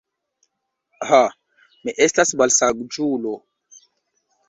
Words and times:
Ha, 1.09 1.19
mi 1.85 1.95
estas 2.07 2.35
malsaĝulo. 2.43 3.39